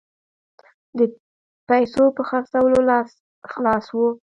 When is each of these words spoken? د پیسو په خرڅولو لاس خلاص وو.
د 0.97 0.99
پیسو 1.69 2.03
په 2.15 2.21
خرڅولو 2.29 2.79
لاس 2.89 3.09
خلاص 3.53 3.85
وو. 3.97 4.07